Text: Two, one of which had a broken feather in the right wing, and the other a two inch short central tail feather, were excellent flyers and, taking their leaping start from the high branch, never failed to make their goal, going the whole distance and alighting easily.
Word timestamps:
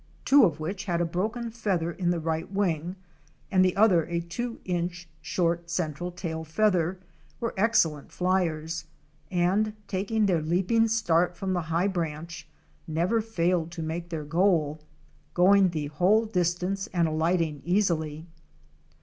Two, 0.25 0.39
one 0.41 0.45
of 0.51 0.59
which 0.59 0.85
had 0.85 0.99
a 0.99 1.05
broken 1.05 1.51
feather 1.51 1.91
in 1.91 2.09
the 2.09 2.19
right 2.19 2.51
wing, 2.51 2.95
and 3.51 3.63
the 3.63 3.75
other 3.75 4.03
a 4.07 4.19
two 4.19 4.59
inch 4.65 5.07
short 5.21 5.69
central 5.69 6.11
tail 6.11 6.43
feather, 6.43 6.99
were 7.39 7.53
excellent 7.55 8.11
flyers 8.11 8.85
and, 9.29 9.73
taking 9.87 10.25
their 10.25 10.41
leaping 10.41 10.87
start 10.87 11.37
from 11.37 11.53
the 11.53 11.61
high 11.69 11.87
branch, 11.87 12.47
never 12.87 13.21
failed 13.21 13.69
to 13.73 13.83
make 13.83 14.09
their 14.09 14.25
goal, 14.25 14.81
going 15.35 15.69
the 15.69 15.85
whole 15.85 16.25
distance 16.25 16.87
and 16.87 17.07
alighting 17.07 17.61
easily. 17.63 18.25